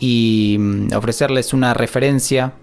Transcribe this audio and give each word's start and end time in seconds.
y 0.00 0.56
mm, 0.58 0.94
ofrecerles 0.96 1.52
una 1.52 1.74
referencia 1.74 2.54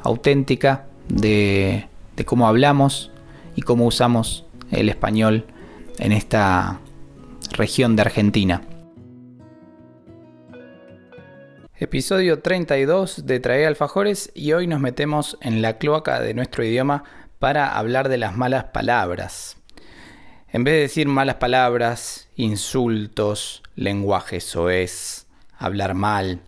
auténtica 0.00 0.86
de, 1.08 1.88
cómo 2.24 2.46
hablamos 2.46 3.10
y 3.56 3.62
cómo 3.62 3.86
usamos 3.86 4.46
el 4.70 4.88
español 4.88 5.44
en 5.98 6.12
esta 6.12 6.80
región 7.52 7.96
de 7.96 8.02
Argentina. 8.02 8.62
Episodio 11.76 12.40
32 12.40 13.26
de 13.26 13.40
Trae 13.40 13.66
Alfajores 13.66 14.30
y 14.32 14.52
hoy 14.52 14.68
nos 14.68 14.80
metemos 14.80 15.36
en 15.40 15.60
la 15.60 15.76
cloaca 15.76 16.20
de 16.20 16.32
nuestro 16.32 16.64
idioma 16.64 17.02
para 17.40 17.76
hablar 17.76 18.08
de 18.08 18.16
las 18.16 18.36
malas 18.36 18.64
palabras. 18.66 19.56
En 20.48 20.62
vez 20.62 20.74
de 20.74 20.80
decir 20.82 21.08
malas 21.08 21.36
palabras, 21.36 22.28
insultos, 22.36 23.62
lenguaje 23.74 24.40
soez, 24.40 25.23
hablar 25.58 25.94
mal 25.94 26.40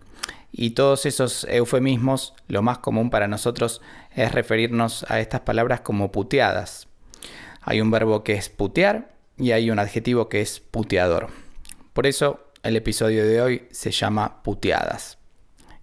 y 0.51 0.71
todos 0.71 1.05
esos 1.05 1.45
eufemismos, 1.49 2.33
lo 2.47 2.61
más 2.61 2.79
común 2.79 3.09
para 3.09 3.27
nosotros 3.27 3.81
es 4.15 4.31
referirnos 4.31 5.05
a 5.07 5.19
estas 5.19 5.41
palabras 5.41 5.81
como 5.81 6.11
puteadas. 6.11 6.87
Hay 7.61 7.81
un 7.81 7.91
verbo 7.91 8.23
que 8.23 8.33
es 8.33 8.49
putear 8.49 9.13
y 9.37 9.51
hay 9.51 9.69
un 9.69 9.77
adjetivo 9.77 10.29
que 10.29 10.41
es 10.41 10.59
puteador. 10.59 11.27
Por 11.93 12.07
eso 12.07 12.51
el 12.63 12.75
episodio 12.75 13.25
de 13.27 13.41
hoy 13.41 13.67
se 13.71 13.91
llama 13.91 14.41
puteadas. 14.41 15.19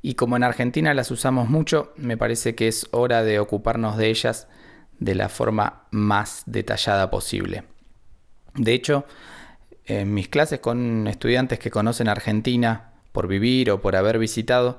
Y 0.02 0.14
como 0.14 0.36
en 0.36 0.42
Argentina 0.42 0.92
las 0.92 1.10
usamos 1.10 1.48
mucho, 1.48 1.92
me 1.96 2.16
parece 2.16 2.54
que 2.54 2.68
es 2.68 2.88
hora 2.90 3.22
de 3.22 3.38
ocuparnos 3.38 3.96
de 3.96 4.08
ellas 4.08 4.48
de 4.98 5.14
la 5.14 5.28
forma 5.28 5.84
más 5.90 6.42
detallada 6.46 7.10
posible. 7.10 7.64
De 8.54 8.72
hecho, 8.72 9.06
en 9.84 10.12
mis 10.12 10.28
clases 10.28 10.60
con 10.60 11.06
estudiantes 11.06 11.58
que 11.58 11.70
conocen 11.70 12.08
Argentina 12.08 12.93
por 13.14 13.28
vivir 13.28 13.70
o 13.70 13.80
por 13.80 13.96
haber 13.96 14.18
visitado, 14.18 14.78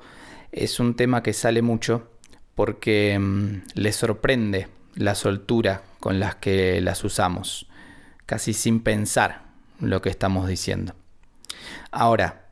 es 0.52 0.78
un 0.78 0.94
tema 0.94 1.24
que 1.24 1.32
sale 1.32 1.62
mucho 1.62 2.08
porque 2.54 3.18
mm, 3.18 3.62
les 3.74 3.96
sorprende 3.96 4.68
la 4.94 5.16
soltura 5.16 5.82
con 5.98 6.20
las 6.20 6.36
que 6.36 6.80
las 6.80 7.02
usamos, 7.02 7.66
casi 8.26 8.52
sin 8.52 8.80
pensar 8.80 9.42
lo 9.80 10.02
que 10.02 10.10
estamos 10.10 10.46
diciendo. 10.46 10.94
Ahora, 11.90 12.44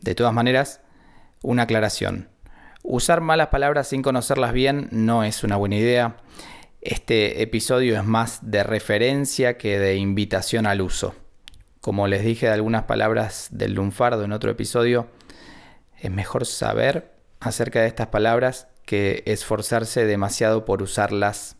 de 0.00 0.14
todas 0.14 0.32
maneras, 0.32 0.80
una 1.42 1.64
aclaración. 1.64 2.28
Usar 2.82 3.20
malas 3.20 3.48
palabras 3.48 3.88
sin 3.88 4.02
conocerlas 4.02 4.54
bien 4.54 4.88
no 4.92 5.24
es 5.24 5.44
una 5.44 5.56
buena 5.56 5.76
idea 5.76 6.16
este 6.82 7.42
episodio 7.42 7.96
es 7.96 8.04
más 8.04 8.50
de 8.50 8.64
referencia 8.64 9.56
que 9.56 9.78
de 9.78 9.94
invitación 9.94 10.66
al 10.66 10.80
uso. 10.80 11.14
Como 11.82 12.06
les 12.06 12.24
dije 12.24 12.46
de 12.46 12.52
algunas 12.52 12.84
palabras 12.84 13.48
del 13.50 13.74
lunfardo 13.74 14.22
en 14.22 14.30
otro 14.30 14.52
episodio, 14.52 15.08
es 16.00 16.12
mejor 16.12 16.46
saber 16.46 17.12
acerca 17.40 17.80
de 17.80 17.88
estas 17.88 18.06
palabras 18.06 18.68
que 18.86 19.24
esforzarse 19.26 20.06
demasiado 20.06 20.64
por 20.64 20.80
usarlas 20.80 21.56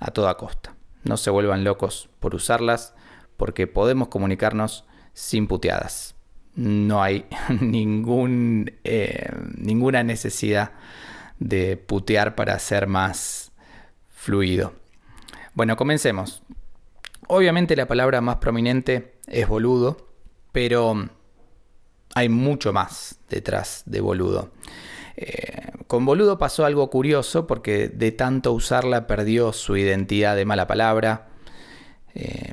a 0.00 0.12
toda 0.12 0.38
costa. 0.38 0.74
No 1.04 1.18
se 1.18 1.28
vuelvan 1.28 1.62
locos 1.62 2.08
por 2.20 2.34
usarlas 2.34 2.94
porque 3.36 3.66
podemos 3.66 4.08
comunicarnos 4.08 4.86
sin 5.12 5.46
puteadas. 5.46 6.14
No 6.54 7.02
hay 7.02 7.26
ningún, 7.60 8.72
eh, 8.82 9.30
ninguna 9.58 10.02
necesidad 10.02 10.72
de 11.38 11.76
putear 11.76 12.34
para 12.34 12.58
ser 12.60 12.86
más 12.86 13.52
fluido. 14.08 14.72
Bueno, 15.52 15.76
comencemos. 15.76 16.42
Obviamente 17.28 17.76
la 17.76 17.86
palabra 17.86 18.20
más 18.20 18.36
prominente 18.36 19.16
es 19.26 19.48
boludo, 19.48 20.08
pero 20.52 21.08
hay 22.14 22.28
mucho 22.28 22.72
más 22.72 23.18
detrás 23.28 23.82
de 23.86 24.00
boludo. 24.00 24.50
Eh, 25.16 25.72
con 25.86 26.04
boludo 26.04 26.38
pasó 26.38 26.64
algo 26.64 26.90
curioso 26.90 27.46
porque 27.46 27.88
de 27.88 28.12
tanto 28.12 28.52
usarla 28.52 29.06
perdió 29.06 29.52
su 29.52 29.76
identidad 29.76 30.36
de 30.36 30.44
mala 30.44 30.66
palabra. 30.66 31.28
Eh, 32.14 32.52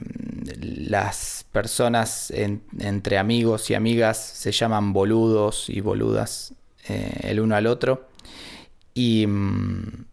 las 0.59 1.45
personas 1.51 2.31
entre 2.31 3.17
amigos 3.17 3.69
y 3.69 3.75
amigas 3.75 4.17
se 4.17 4.51
llaman 4.51 4.91
boludos 4.93 5.69
y 5.69 5.81
boludas 5.81 6.53
eh, 6.87 7.19
el 7.23 7.39
uno 7.39 7.55
al 7.55 7.67
otro. 7.67 8.09
Y 8.93 9.25
mm, 9.27 10.05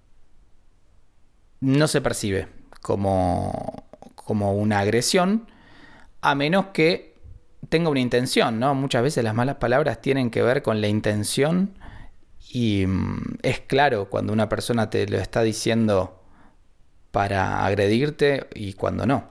no 1.60 1.88
se 1.88 2.00
percibe 2.00 2.49
como, 2.81 3.84
como 4.30 4.54
una 4.54 4.78
agresión, 4.78 5.48
a 6.20 6.36
menos 6.36 6.66
que 6.66 7.16
tenga 7.68 7.91
una 7.91 7.98
intención, 7.98 8.60
¿no? 8.60 8.76
Muchas 8.76 9.02
veces 9.02 9.24
las 9.24 9.34
malas 9.34 9.56
palabras 9.56 10.00
tienen 10.00 10.30
que 10.30 10.41
ver 10.41 10.62
con 10.62 10.80
la 10.80 10.86
intención 10.86 11.76
y 12.48 12.86
mm, 12.86 13.38
es 13.42 13.58
claro 13.58 14.08
cuando 14.08 14.32
una 14.32 14.48
persona 14.48 14.88
te 14.88 15.08
lo 15.08 15.19
está 15.19 15.42
diciendo 15.42 16.22
para 17.10 17.66
agredirte 17.66 18.46
y 18.54 18.74
cuando 18.74 19.04
no. 19.04 19.24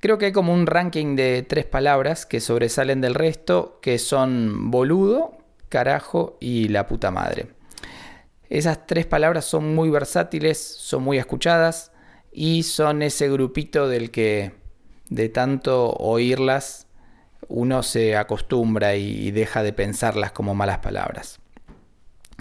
Creo 0.00 0.18
que 0.18 0.26
hay 0.26 0.32
como 0.32 0.52
un 0.52 0.66
ranking 0.66 1.14
de 1.14 1.46
tres 1.48 1.66
palabras 1.66 2.26
que 2.26 2.40
sobresalen 2.40 3.00
del 3.00 3.14
resto, 3.14 3.78
que 3.80 4.00
son 4.00 4.72
boludo, 4.72 5.38
carajo 5.68 6.36
y 6.40 6.66
la 6.66 6.88
puta 6.88 7.12
madre. 7.12 7.46
Esas 8.48 8.88
tres 8.88 9.06
palabras 9.06 9.44
son 9.44 9.72
muy 9.72 9.88
versátiles, 9.88 10.58
son 10.58 11.04
muy 11.04 11.18
escuchadas 11.18 11.92
y 12.38 12.64
son 12.64 13.00
ese 13.00 13.30
grupito 13.30 13.88
del 13.88 14.10
que 14.10 14.52
de 15.08 15.30
tanto 15.30 15.92
oírlas 15.92 16.86
uno 17.48 17.82
se 17.82 18.14
acostumbra 18.14 18.94
y 18.94 19.30
deja 19.30 19.62
de 19.62 19.72
pensarlas 19.72 20.32
como 20.32 20.54
malas 20.54 20.78
palabras. 20.80 21.40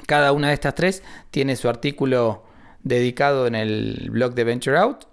Cada 0.06 0.34
una 0.34 0.50
de 0.50 0.54
estas 0.54 0.76
tres 0.76 1.02
tiene 1.32 1.56
su 1.56 1.70
artículo 1.70 2.44
dedicado 2.84 3.48
en 3.48 3.56
el 3.56 4.10
blog 4.12 4.34
de 4.36 4.44
Venture 4.44 4.78
Out 4.80 5.06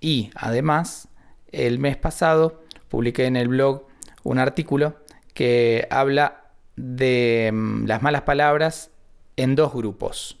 y 0.00 0.30
además 0.34 1.08
el 1.52 1.78
mes 1.78 1.98
pasado 1.98 2.64
publiqué 2.88 3.26
en 3.26 3.36
el 3.36 3.48
blog 3.48 3.86
un 4.22 4.38
artículo 4.38 4.96
que 5.34 5.86
habla 5.90 6.52
de 6.76 7.50
mm, 7.52 7.84
las 7.84 8.00
malas 8.00 8.22
palabras 8.22 8.90
en 9.36 9.56
dos 9.56 9.74
grupos. 9.74 10.39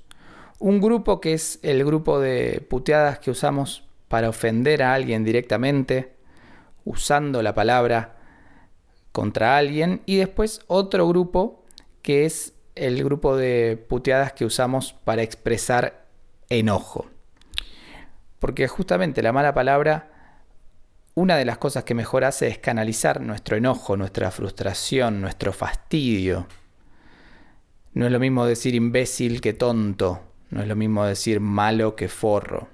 Un 0.60 0.80
grupo 0.80 1.20
que 1.20 1.32
es 1.32 1.58
el 1.62 1.84
grupo 1.84 2.20
de 2.20 2.64
puteadas 2.68 3.18
que 3.18 3.32
usamos 3.32 3.82
para 4.08 4.28
ofender 4.28 4.82
a 4.82 4.94
alguien 4.94 5.24
directamente, 5.24 6.12
usando 6.84 7.42
la 7.42 7.54
palabra 7.54 8.18
contra 9.10 9.56
alguien. 9.56 10.02
Y 10.06 10.16
después 10.16 10.60
otro 10.66 11.08
grupo 11.08 11.64
que 12.02 12.26
es 12.26 12.52
el 12.74 13.02
grupo 13.02 13.36
de 13.36 13.82
puteadas 13.88 14.32
que 14.32 14.44
usamos 14.44 14.92
para 14.92 15.22
expresar 15.22 16.06
enojo. 16.48 17.06
Porque 18.38 18.68
justamente 18.68 19.22
la 19.22 19.32
mala 19.32 19.54
palabra, 19.54 20.10
una 21.14 21.36
de 21.36 21.44
las 21.44 21.58
cosas 21.58 21.84
que 21.84 21.94
mejor 21.94 22.24
hace 22.24 22.48
es 22.48 22.58
canalizar 22.58 23.20
nuestro 23.20 23.56
enojo, 23.56 23.96
nuestra 23.96 24.30
frustración, 24.30 25.20
nuestro 25.20 25.52
fastidio, 25.52 26.46
no 27.92 28.06
es 28.06 28.12
lo 28.12 28.20
mismo 28.20 28.46
decir 28.46 28.74
imbécil 28.74 29.40
que 29.40 29.52
tonto, 29.52 30.29
no 30.50 30.62
es 30.62 30.68
lo 30.68 30.76
mismo 30.76 31.04
decir 31.04 31.40
malo 31.40 31.96
que 31.96 32.08
forro. 32.08 32.68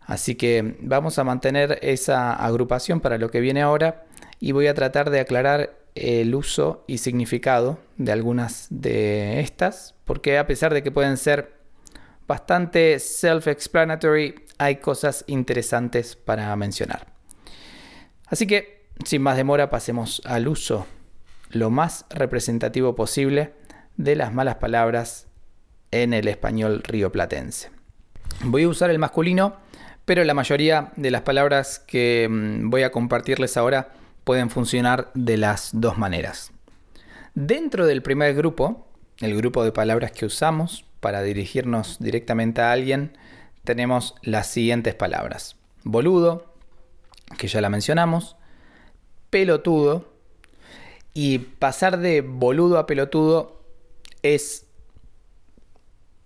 Así 0.00 0.34
que 0.34 0.76
vamos 0.80 1.18
a 1.18 1.24
mantener 1.24 1.78
esa 1.82 2.34
agrupación 2.34 3.00
para 3.00 3.18
lo 3.18 3.30
que 3.30 3.40
viene 3.40 3.62
ahora 3.62 4.04
y 4.38 4.52
voy 4.52 4.66
a 4.66 4.74
tratar 4.74 5.10
de 5.10 5.20
aclarar 5.20 5.78
el 5.94 6.34
uso 6.34 6.84
y 6.86 6.98
significado 6.98 7.78
de 7.96 8.12
algunas 8.12 8.66
de 8.70 9.40
estas, 9.40 9.94
porque 10.04 10.38
a 10.38 10.46
pesar 10.46 10.74
de 10.74 10.82
que 10.82 10.90
pueden 10.90 11.16
ser 11.16 11.54
bastante 12.26 12.98
self-explanatory, 12.98 14.34
hay 14.58 14.76
cosas 14.76 15.24
interesantes 15.26 16.16
para 16.16 16.54
mencionar. 16.56 17.06
Así 18.26 18.46
que, 18.46 18.86
sin 19.04 19.22
más 19.22 19.36
demora, 19.36 19.70
pasemos 19.70 20.22
al 20.24 20.48
uso 20.48 20.86
lo 21.50 21.70
más 21.70 22.06
representativo 22.10 22.94
posible 22.94 23.52
de 23.96 24.16
las 24.16 24.32
malas 24.32 24.56
palabras 24.56 25.28
en 26.02 26.12
el 26.12 26.28
español 26.28 26.82
rioplatense. 26.82 27.70
Voy 28.42 28.64
a 28.64 28.68
usar 28.68 28.90
el 28.90 28.98
masculino, 28.98 29.56
pero 30.04 30.24
la 30.24 30.34
mayoría 30.34 30.92
de 30.96 31.10
las 31.10 31.22
palabras 31.22 31.78
que 31.78 32.28
mm, 32.28 32.68
voy 32.68 32.82
a 32.82 32.90
compartirles 32.90 33.56
ahora 33.56 33.92
pueden 34.24 34.50
funcionar 34.50 35.10
de 35.14 35.36
las 35.36 35.70
dos 35.72 35.98
maneras. 35.98 36.52
Dentro 37.34 37.86
del 37.86 38.02
primer 38.02 38.34
grupo, 38.34 38.88
el 39.20 39.36
grupo 39.36 39.64
de 39.64 39.72
palabras 39.72 40.12
que 40.12 40.26
usamos 40.26 40.84
para 41.00 41.22
dirigirnos 41.22 41.98
directamente 42.00 42.60
a 42.60 42.72
alguien, 42.72 43.16
tenemos 43.64 44.14
las 44.22 44.48
siguientes 44.48 44.94
palabras. 44.94 45.56
Boludo, 45.84 46.54
que 47.38 47.46
ya 47.46 47.60
la 47.60 47.70
mencionamos, 47.70 48.36
pelotudo, 49.30 50.12
y 51.12 51.38
pasar 51.38 51.98
de 51.98 52.22
boludo 52.22 52.78
a 52.78 52.86
pelotudo 52.86 53.60
es 54.22 54.63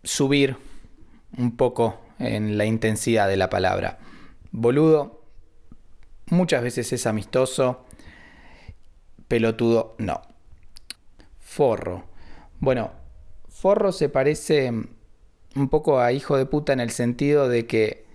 subir 0.03 0.56
un 1.37 1.56
poco 1.56 2.00
en 2.19 2.59
la 2.59 2.65
intensidad 2.65 3.29
de 3.29 3.37
la 3.37 3.50
palabra. 3.50 3.99
Boludo 4.50 5.23
muchas 6.27 6.62
veces 6.62 6.93
es 6.93 7.06
amistoso, 7.06 7.85
pelotudo 9.29 9.95
no. 9.99 10.23
Forro. 11.39 12.05
Bueno, 12.61 12.93
forro 13.49 13.93
se 13.93 14.09
parece 14.09 14.71
un 15.55 15.69
poco 15.69 16.00
a 16.00 16.12
hijo 16.12 16.37
de 16.37 16.47
puta 16.47 16.73
en 16.73 16.81
el 16.81 16.91
sentido 16.91 17.49
de 17.49 17.67
que 17.67 18.06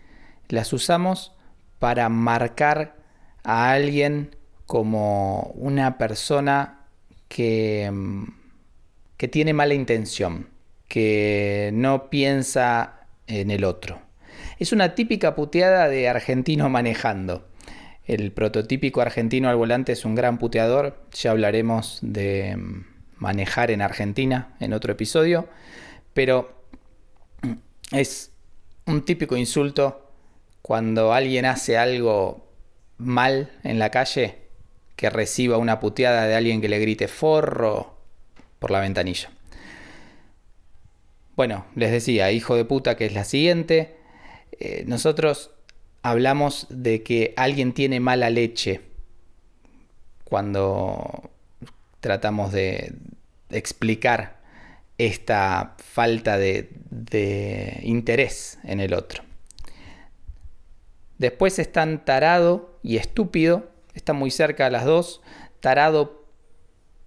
las 0.49 0.71
usamos 0.73 1.33
para 1.79 2.09
marcar 2.09 2.95
a 3.43 3.71
alguien 3.71 4.35
como 4.65 5.51
una 5.55 5.97
persona 5.97 6.87
que, 7.27 7.91
que 9.17 9.27
tiene 9.27 9.53
mala 9.53 9.73
intención, 9.73 10.47
que 10.93 11.71
no 11.73 12.11
piensa 12.11 13.07
en 13.25 13.49
el 13.49 13.63
otro. 13.63 13.99
Es 14.59 14.73
una 14.73 14.93
típica 14.93 15.33
puteada 15.33 15.87
de 15.89 16.07
argentino 16.07 16.69
manejando. 16.69 17.47
El 18.05 18.31
prototípico 18.31 19.01
argentino 19.01 19.49
al 19.49 19.55
volante 19.55 19.93
es 19.93 20.05
un 20.05 20.13
gran 20.13 20.37
puteador. 20.37 21.03
Ya 21.11 21.31
hablaremos 21.31 21.97
de 22.03 22.59
manejar 23.15 23.71
en 23.71 23.81
Argentina 23.81 24.55
en 24.59 24.71
otro 24.71 24.91
episodio. 24.91 25.49
Pero 26.13 26.63
es 27.91 28.29
un 28.85 29.03
típico 29.03 29.35
insulto 29.35 30.11
cuando 30.61 31.11
alguien 31.11 31.45
hace 31.45 31.75
algo 31.75 32.51
mal 32.99 33.51
en 33.63 33.79
la 33.79 33.89
calle 33.89 34.43
que 34.95 35.09
reciba 35.09 35.57
una 35.57 35.79
puteada 35.79 36.27
de 36.27 36.35
alguien 36.35 36.61
que 36.61 36.69
le 36.69 36.77
grite 36.77 37.07
forro 37.07 37.97
por 38.59 38.69
la 38.69 38.79
ventanilla. 38.79 39.32
Bueno, 41.35 41.65
les 41.75 41.91
decía, 41.91 42.31
hijo 42.31 42.55
de 42.55 42.65
puta, 42.65 42.95
que 42.95 43.05
es 43.05 43.13
la 43.13 43.23
siguiente. 43.23 43.97
Eh, 44.59 44.83
nosotros 44.87 45.51
hablamos 46.03 46.67
de 46.69 47.01
que 47.01 47.33
alguien 47.37 47.73
tiene 47.73 47.99
mala 47.99 48.29
leche 48.29 48.81
cuando 50.25 51.31
tratamos 52.01 52.51
de 52.51 52.93
explicar 53.49 54.41
esta 54.97 55.75
falta 55.77 56.37
de, 56.37 56.69
interés 57.83 58.59
en 58.63 58.79
el 58.79 58.93
otro. 58.93 59.23
Después 61.17 61.59
están 61.59 62.05
tarado 62.05 62.77
y 62.83 62.97
estúpido, 62.97 63.71
están 63.93 64.17
muy 64.17 64.31
cerca 64.31 64.65
a 64.65 64.69
las 64.69 64.85
dos. 64.85 65.21
Tarado 65.61 66.25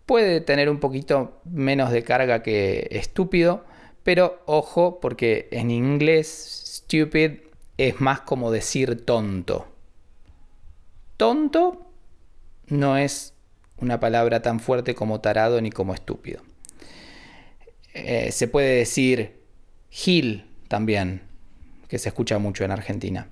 puede 0.07 0.41
tener 0.41 0.71
un 0.71 0.81
poquito 0.81 1.41
menos 1.45 1.91
de 1.91 2.03
carga 2.03 2.43
que 2.43 2.89
estúpido, 2.91 3.65
pero 4.07 4.41
ojo, 4.47 5.01
porque 5.01 5.49
en 5.51 5.73
inglés 5.73 6.29
stupid 6.65 7.41
es 7.77 8.01
más 8.01 8.21
como 8.21 8.53
decir 8.53 9.05
tonto. 9.05 9.67
Tonto 11.17 11.91
no 12.69 12.97
es 12.99 13.35
una 13.79 13.99
palabra 13.99 14.43
tan 14.43 14.61
fuerte 14.61 14.95
como 14.95 15.21
tarado 15.21 15.61
ni 15.61 15.71
como 15.71 15.93
estúpido. 15.93 16.41
Eh, 17.95 18.31
se 18.31 18.47
puede 18.47 18.77
decir 18.77 19.41
gil 19.91 20.49
también, 20.69 21.23
que 21.89 21.99
se 21.99 22.11
escucha 22.11 22.39
mucho 22.39 22.63
en 22.63 22.71
Argentina. 22.71 23.27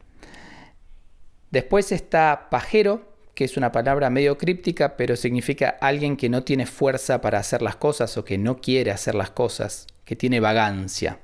Después 1.53 1.93
está 1.93 2.49
pajero, 2.51 3.15
que 3.37 3.45
es 3.45 3.57
una 3.57 3.71
palabra 3.71 4.11
medio 4.11 4.39
críptica, 4.39 4.97
pero 4.97 5.15
significa 5.15 5.69
alguien 5.81 6.17
que 6.17 6.29
no 6.29 6.43
tiene 6.43 6.67
fuerza 6.67 7.21
para 7.21 7.39
hacer 7.39 7.63
las 7.63 7.77
cosas 7.77 8.19
o 8.19 8.25
que 8.25 8.39
no 8.39 8.61
quiere 8.61 8.91
hacer 8.91 9.15
las 9.15 9.31
cosas 9.31 9.87
que 10.05 10.17
tiene 10.17 10.41
vagancia. 10.41 11.19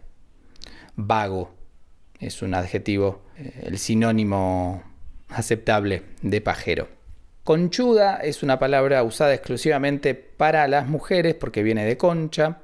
Vago 0.97 1.55
es 2.19 2.43
un 2.43 2.55
adjetivo, 2.55 3.23
eh, 3.37 3.65
el 3.65 3.79
sinónimo 3.79 4.83
aceptable 5.29 6.03
de 6.23 6.41
pajero. 6.41 6.89
Conchuda 7.45 8.17
es 8.17 8.43
una 8.43 8.59
palabra 8.59 9.03
usada 9.03 9.35
exclusivamente 9.35 10.15
para 10.15 10.69
las 10.69 10.87
mujeres 10.87 11.35
porque 11.35 11.63
viene 11.63 11.85
de 11.85 11.97
concha, 11.97 12.59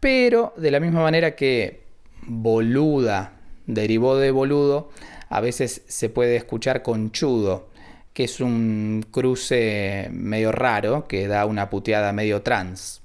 pero 0.00 0.52
de 0.56 0.70
la 0.70 0.80
misma 0.80 1.02
manera 1.02 1.36
que 1.36 1.84
boluda 2.22 3.32
derivó 3.66 4.16
de 4.16 4.30
boludo, 4.30 4.90
a 5.28 5.40
veces 5.40 5.82
se 5.86 6.08
puede 6.08 6.36
escuchar 6.36 6.82
conchudo, 6.82 7.68
que 8.12 8.24
es 8.24 8.40
un 8.40 9.06
cruce 9.10 10.08
medio 10.12 10.52
raro 10.52 11.06
que 11.06 11.28
da 11.28 11.46
una 11.46 11.70
puteada 11.70 12.12
medio 12.12 12.42
trans 12.42 13.02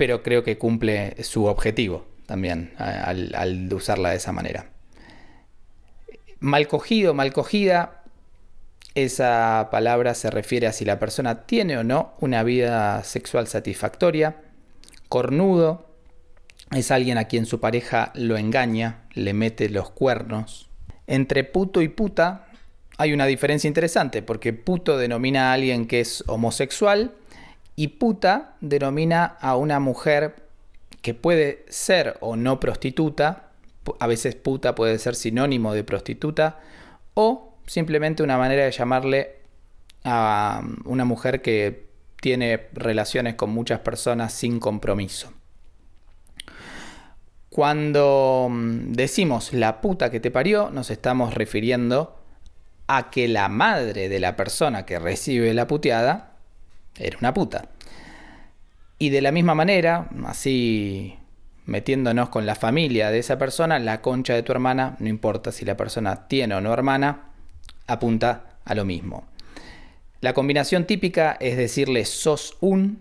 pero 0.00 0.22
creo 0.22 0.42
que 0.42 0.56
cumple 0.56 1.22
su 1.22 1.44
objetivo 1.44 2.06
también 2.24 2.72
al, 2.78 3.68
usarla 3.70 4.08
de 4.08 4.16
esa 4.16 4.32
manera. 4.32 4.70
Mal 6.38 6.68
cogido, 6.68 7.12
mal 7.12 7.34
cogida, 7.34 8.02
esa 8.94 9.68
palabra 9.70 10.14
se 10.14 10.30
refiere 10.30 10.66
a 10.66 10.72
si 10.72 10.86
la 10.86 10.98
persona 10.98 11.42
tiene 11.42 11.76
o 11.76 11.84
no 11.84 12.14
una 12.18 12.42
vida 12.44 13.04
sexual 13.04 13.46
satisfactoria. 13.46 14.36
Cornudo 15.10 15.86
es 16.74 16.90
alguien 16.90 17.18
a 17.18 17.24
quien 17.24 17.44
su 17.44 17.60
pareja 17.60 18.10
lo 18.14 18.38
engaña, 18.38 19.02
le 19.12 19.34
mete 19.34 19.68
los 19.68 19.90
cuernos. 19.90 20.70
Entre 21.08 21.44
puto 21.44 21.82
y 21.82 21.88
puta 21.88 22.46
hay 22.96 23.12
una 23.12 23.26
diferencia 23.26 23.68
interesante, 23.68 24.22
porque 24.22 24.54
puto 24.54 24.96
denomina 24.96 25.50
a 25.50 25.52
alguien 25.52 25.86
que 25.86 26.00
es 26.00 26.24
homosexual 26.26 27.12
y 27.80 27.88
puta 27.88 28.56
denomina 28.60 29.24
a 29.40 29.56
una 29.56 29.80
mujer 29.80 30.34
que 31.00 31.14
puede 31.14 31.64
ser 31.70 32.18
o 32.20 32.36
no 32.36 32.60
prostituta, 32.60 33.52
a 33.98 34.06
veces 34.06 34.34
puta 34.34 34.74
puede 34.74 34.98
ser 34.98 35.14
sinónimo 35.14 35.72
de 35.72 35.82
prostituta, 35.82 36.58
o 37.14 37.54
simplemente 37.66 38.22
una 38.22 38.36
manera 38.36 38.66
de 38.66 38.70
llamarle 38.70 39.36
a 40.04 40.60
una 40.84 41.06
mujer 41.06 41.40
que 41.40 41.86
tiene 42.20 42.66
relaciones 42.74 43.36
con 43.36 43.48
muchas 43.48 43.80
personas 43.80 44.34
sin 44.34 44.60
compromiso. 44.60 45.32
Cuando 47.48 48.48
mm, 48.50 48.92
decimos 48.92 49.54
la 49.54 49.80
puta 49.80 50.10
que 50.10 50.20
te 50.20 50.30
parió, 50.30 50.68
nos 50.68 50.90
estamos 50.90 51.32
refiriendo 51.32 52.18
a 52.88 53.08
que 53.08 53.26
la 53.26 53.48
madre 53.48 54.10
de 54.10 54.20
la 54.20 54.36
persona 54.36 54.84
que 54.84 54.98
recibe 54.98 55.54
la 55.54 55.66
puteada 55.66 56.29
era 56.98 57.18
una 57.18 57.34
puta. 57.34 57.68
Y 58.98 59.10
de 59.10 59.22
la 59.22 59.32
misma 59.32 59.54
manera, 59.54 60.08
así 60.26 61.16
metiéndonos 61.66 62.28
con 62.30 62.46
la 62.46 62.54
familia 62.54 63.10
de 63.10 63.20
esa 63.20 63.38
persona, 63.38 63.78
la 63.78 64.02
concha 64.02 64.34
de 64.34 64.42
tu 64.42 64.52
hermana, 64.52 64.96
no 64.98 65.08
importa 65.08 65.52
si 65.52 65.64
la 65.64 65.76
persona 65.76 66.26
tiene 66.26 66.54
o 66.54 66.60
no 66.60 66.72
hermana, 66.72 67.30
apunta 67.86 68.58
a 68.64 68.74
lo 68.74 68.84
mismo. 68.84 69.24
La 70.20 70.34
combinación 70.34 70.84
típica 70.84 71.36
es 71.40 71.56
decirle 71.56 72.04
sos 72.04 72.56
un 72.60 72.98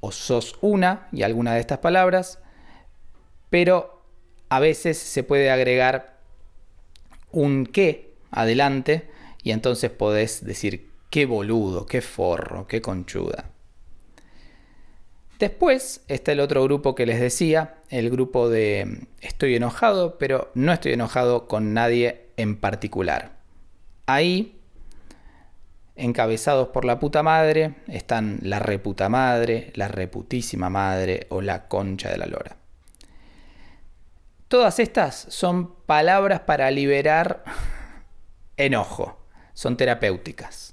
o 0.00 0.12
sos 0.12 0.56
una 0.60 1.08
y 1.12 1.22
alguna 1.22 1.54
de 1.54 1.60
estas 1.60 1.78
palabras, 1.78 2.38
pero 3.50 4.02
a 4.48 4.60
veces 4.60 4.98
se 4.98 5.22
puede 5.22 5.50
agregar 5.50 6.18
un 7.30 7.66
qué 7.66 8.14
adelante 8.30 9.10
y 9.42 9.50
entonces 9.50 9.90
podés 9.90 10.44
decir 10.44 10.91
Qué 11.12 11.26
boludo, 11.26 11.84
qué 11.84 12.00
forro, 12.00 12.66
qué 12.66 12.80
conchuda. 12.80 13.50
Después 15.38 16.02
está 16.08 16.32
el 16.32 16.40
otro 16.40 16.64
grupo 16.64 16.94
que 16.94 17.04
les 17.04 17.20
decía, 17.20 17.74
el 17.90 18.08
grupo 18.08 18.48
de 18.48 19.08
estoy 19.20 19.56
enojado, 19.56 20.16
pero 20.16 20.50
no 20.54 20.72
estoy 20.72 20.94
enojado 20.94 21.48
con 21.48 21.74
nadie 21.74 22.30
en 22.38 22.56
particular. 22.56 23.32
Ahí, 24.06 24.58
encabezados 25.96 26.68
por 26.68 26.86
la 26.86 26.98
puta 26.98 27.22
madre, 27.22 27.74
están 27.88 28.38
la 28.40 28.58
reputa 28.58 29.10
madre, 29.10 29.70
la 29.74 29.88
reputísima 29.88 30.70
madre 30.70 31.26
o 31.28 31.42
la 31.42 31.68
concha 31.68 32.08
de 32.08 32.16
la 32.16 32.26
lora. 32.26 32.56
Todas 34.48 34.78
estas 34.78 35.26
son 35.28 35.74
palabras 35.84 36.40
para 36.40 36.70
liberar 36.70 37.44
enojo, 38.56 39.26
son 39.52 39.76
terapéuticas. 39.76 40.71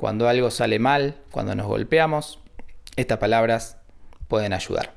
Cuando 0.00 0.30
algo 0.30 0.50
sale 0.50 0.78
mal, 0.78 1.16
cuando 1.30 1.54
nos 1.54 1.66
golpeamos, 1.66 2.38
estas 2.96 3.18
palabras 3.18 3.76
pueden 4.28 4.54
ayudar. 4.54 4.94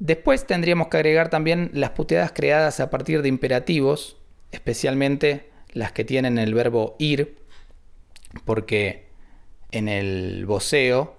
Después 0.00 0.44
tendríamos 0.44 0.88
que 0.88 0.96
agregar 0.96 1.30
también 1.30 1.70
las 1.72 1.90
puteadas 1.90 2.32
creadas 2.32 2.80
a 2.80 2.90
partir 2.90 3.22
de 3.22 3.28
imperativos, 3.28 4.16
especialmente 4.50 5.52
las 5.70 5.92
que 5.92 6.04
tienen 6.04 6.36
el 6.36 6.52
verbo 6.52 6.96
ir, 6.98 7.38
porque 8.44 9.06
en 9.70 9.86
el 9.86 10.46
voceo 10.46 11.16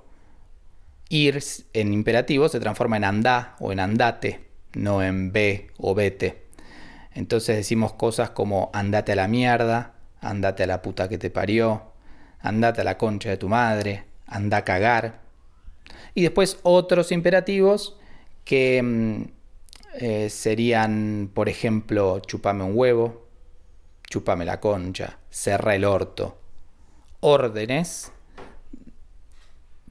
ir 1.08 1.42
en 1.72 1.94
imperativo 1.94 2.50
se 2.50 2.60
transforma 2.60 2.98
en 2.98 3.06
andá 3.06 3.56
o 3.62 3.72
en 3.72 3.80
andate, 3.80 4.42
no 4.74 5.02
en 5.02 5.32
ve 5.32 5.72
o 5.78 5.96
vete. 5.96 6.48
Entonces 7.14 7.56
decimos 7.56 7.94
cosas 7.94 8.32
como 8.32 8.70
andate 8.74 9.14
a 9.14 9.16
la 9.16 9.30
mierda, 9.30 9.94
andate 10.20 10.64
a 10.64 10.68
la 10.68 10.82
puta 10.82 11.08
que 11.08 11.18
te 11.18 11.30
parió, 11.30 11.89
andate 12.42 12.82
a 12.82 12.84
la 12.84 12.98
concha 12.98 13.30
de 13.30 13.38
tu 13.38 13.50
madre, 13.50 14.06
anda 14.28 14.58
a 14.58 14.66
cagar. 14.66 15.22
Y 16.14 16.22
después 16.22 16.60
otros 16.64 17.12
imperativos 17.12 17.98
que 18.46 18.82
mm, 18.82 19.24
eh, 20.00 20.30
serían, 20.30 21.30
por 21.34 21.50
ejemplo, 21.50 22.20
chupame 22.20 22.64
un 22.64 22.72
huevo, 22.76 23.28
chupame 24.10 24.46
la 24.46 24.60
concha, 24.60 25.20
cerra 25.30 25.76
el 25.76 25.86
orto. 25.86 26.38
Órdenes 27.22 28.12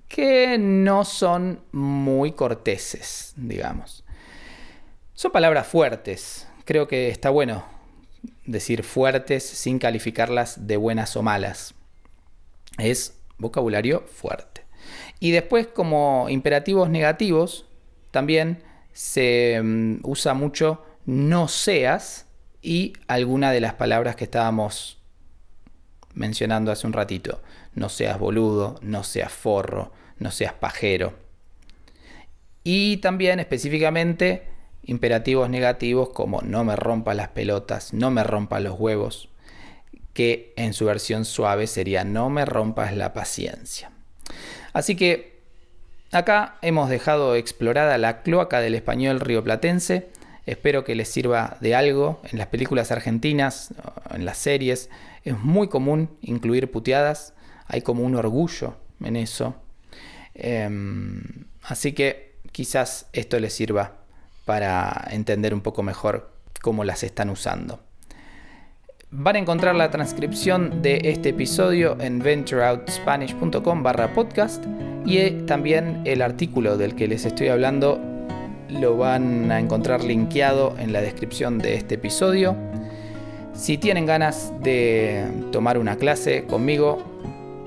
que 0.08 0.56
no 0.58 1.04
son 1.04 1.60
muy 1.72 2.32
corteses, 2.32 3.34
digamos. 3.36 4.04
Son 5.14 5.30
palabras 5.30 5.66
fuertes. 5.66 6.48
Creo 6.64 6.88
que 6.88 7.08
está 7.10 7.30
bueno 7.30 7.64
decir 8.46 8.82
fuertes 8.82 9.44
sin 9.44 9.78
calificarlas 9.78 10.66
de 10.66 10.76
buenas 10.76 11.16
o 11.16 11.22
malas. 11.22 11.74
Es 12.78 13.20
vocabulario 13.38 14.04
fuerte. 14.06 14.64
Y 15.20 15.32
después 15.32 15.66
como 15.66 16.26
imperativos 16.28 16.88
negativos, 16.90 17.66
también 18.10 18.62
se 18.92 19.60
mm, 19.62 20.00
usa 20.04 20.34
mucho 20.34 20.82
no 21.06 21.48
seas 21.48 22.26
y 22.62 22.92
alguna 23.06 23.52
de 23.52 23.60
las 23.60 23.74
palabras 23.74 24.16
que 24.16 24.24
estábamos 24.24 24.98
mencionando 26.14 26.70
hace 26.70 26.86
un 26.86 26.92
ratito. 26.92 27.40
No 27.74 27.88
seas 27.88 28.18
boludo, 28.18 28.78
no 28.82 29.04
seas 29.04 29.32
forro, 29.32 29.92
no 30.18 30.30
seas 30.30 30.52
pajero. 30.52 31.14
Y 32.64 32.98
también 32.98 33.40
específicamente 33.40 34.48
imperativos 34.82 35.48
negativos 35.48 36.10
como 36.10 36.42
no 36.42 36.64
me 36.64 36.76
rompa 36.76 37.14
las 37.14 37.28
pelotas, 37.28 37.94
no 37.94 38.10
me 38.10 38.24
rompa 38.24 38.60
los 38.60 38.78
huevos, 38.78 39.28
que 40.18 40.52
en 40.56 40.74
su 40.74 40.86
versión 40.86 41.24
suave 41.24 41.68
sería 41.68 42.02
no 42.02 42.28
me 42.28 42.44
rompas 42.44 42.92
la 42.92 43.12
paciencia. 43.12 43.92
Así 44.72 44.96
que 44.96 45.38
acá 46.10 46.58
hemos 46.60 46.90
dejado 46.90 47.36
explorada 47.36 47.96
la 47.98 48.22
cloaca 48.22 48.58
del 48.58 48.74
español 48.74 49.20
rioplatense. 49.20 50.08
Espero 50.44 50.82
que 50.82 50.96
les 50.96 51.06
sirva 51.06 51.56
de 51.60 51.76
algo. 51.76 52.20
En 52.32 52.38
las 52.38 52.48
películas 52.48 52.90
argentinas, 52.90 53.72
en 54.10 54.24
las 54.24 54.38
series, 54.38 54.90
es 55.22 55.38
muy 55.38 55.68
común 55.68 56.10
incluir 56.20 56.68
puteadas. 56.68 57.32
Hay 57.68 57.82
como 57.82 58.02
un 58.02 58.16
orgullo 58.16 58.74
en 59.00 59.14
eso. 59.14 59.54
Em, 60.34 61.44
así 61.62 61.92
que 61.92 62.34
quizás 62.50 63.06
esto 63.12 63.38
les 63.38 63.52
sirva 63.52 63.98
para 64.44 65.06
entender 65.12 65.54
un 65.54 65.60
poco 65.60 65.84
mejor 65.84 66.32
cómo 66.60 66.82
las 66.82 67.04
están 67.04 67.30
usando. 67.30 67.87
Van 69.10 69.36
a 69.36 69.38
encontrar 69.38 69.74
la 69.74 69.90
transcripción 69.90 70.82
de 70.82 71.00
este 71.04 71.30
episodio 71.30 71.96
en 71.98 72.18
ventureoutspanish.com 72.18 73.82
barra 73.82 74.12
podcast 74.12 74.62
y 75.06 75.16
eh, 75.16 75.30
también 75.46 76.02
el 76.04 76.20
artículo 76.20 76.76
del 76.76 76.94
que 76.94 77.08
les 77.08 77.24
estoy 77.24 77.48
hablando 77.48 77.98
lo 78.68 78.98
van 78.98 79.50
a 79.50 79.60
encontrar 79.60 80.04
linkeado 80.04 80.74
en 80.78 80.92
la 80.92 81.00
descripción 81.00 81.56
de 81.56 81.76
este 81.76 81.94
episodio. 81.94 82.54
Si 83.54 83.78
tienen 83.78 84.04
ganas 84.04 84.52
de 84.60 85.24
tomar 85.52 85.78
una 85.78 85.96
clase 85.96 86.44
conmigo, 86.44 87.02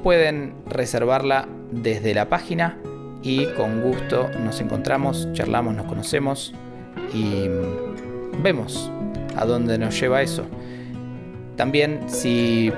pueden 0.04 0.54
reservarla 0.68 1.48
desde 1.72 2.14
la 2.14 2.30
página 2.30 2.78
y 3.24 3.48
con 3.54 3.82
gusto 3.82 4.30
nos 4.46 4.62
encontramos, 4.62 5.28
charlamos, 5.34 5.74
nos 5.74 5.88
conocemos 5.88 6.54
y 7.16 7.48
vemos 8.44 8.92
a 9.36 9.46
dónde 9.46 9.80
nos 9.80 10.00
lleva 10.00 10.22
eso. 10.22 10.46
También 11.62 12.00
si 12.08 12.74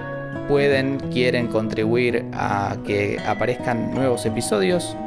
pueden, 0.50 1.00
quieren 1.10 1.48
contribuir 1.48 2.26
a 2.34 2.76
que 2.86 3.18
aparezcan 3.26 3.94
nuevos 3.94 4.26
episodios, 4.26 4.98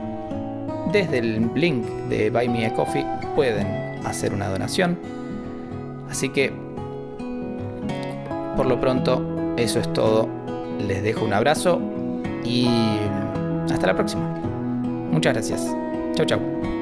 desde 0.95 1.19
el 1.19 1.51
link 1.55 1.85
de 2.09 2.31
Buy 2.31 2.49
Me 2.49 2.65
a 2.65 2.73
Coffee 2.73 3.05
pueden 3.35 3.67
hacer 4.07 4.33
una 4.33 4.49
donación. 4.49 4.99
Así 6.09 6.31
que, 6.31 6.51
por 8.57 8.65
lo 8.65 8.81
pronto, 8.81 9.55
eso 9.59 9.79
es 9.79 9.93
todo. 9.93 10.27
Les 10.89 11.03
dejo 11.03 11.27
un 11.27 11.35
abrazo 11.35 11.79
y 12.47 12.67
hasta 13.71 13.89
la 13.89 13.95
próxima. 13.95 14.25
Muchas 15.13 15.35
gracias. 15.35 15.77
Chau, 16.15 16.25
chau. 16.25 16.76